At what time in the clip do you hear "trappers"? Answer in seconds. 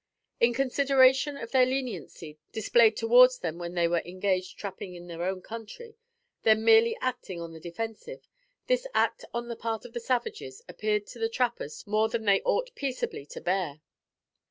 11.29-11.77